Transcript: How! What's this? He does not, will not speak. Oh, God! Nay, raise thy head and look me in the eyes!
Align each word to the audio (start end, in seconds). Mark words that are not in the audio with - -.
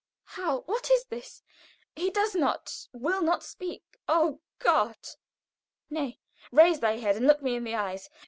How! 0.23 0.61
What's 0.61 1.03
this? 1.03 1.43
He 1.95 2.09
does 2.09 2.33
not, 2.33 2.87
will 2.91 3.21
not 3.21 3.43
speak. 3.43 3.99
Oh, 4.07 4.39
God! 4.57 4.97
Nay, 5.91 6.17
raise 6.51 6.79
thy 6.79 6.97
head 6.97 7.17
and 7.17 7.27
look 7.27 7.43
me 7.43 7.55
in 7.55 7.63
the 7.63 7.75
eyes! 7.75 8.09